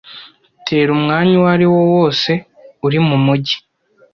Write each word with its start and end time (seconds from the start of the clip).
Tera 0.65 0.89
umwanya 0.97 1.33
uwariwo 1.35 1.79
wose 1.93 2.31
uri 2.85 2.97
mumujyi. 3.07 3.57